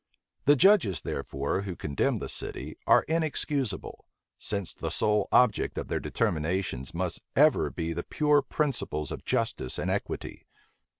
The 0.45 0.55
judges, 0.55 1.01
therefore, 1.01 1.61
who 1.61 1.75
condemned 1.75 2.23
the 2.23 2.27
city, 2.27 2.75
are 2.87 3.03
inexcusable; 3.03 4.07
since 4.39 4.73
the 4.73 4.89
sole 4.89 5.27
object 5.31 5.77
of 5.77 5.89
their 5.89 5.99
determinations 5.99 6.95
must 6.95 7.21
ever 7.35 7.69
be 7.69 7.93
the 7.93 8.01
pure 8.01 8.41
principles 8.41 9.11
of 9.11 9.25
justice 9.25 9.77
and 9.77 9.91
equity. 9.91 10.47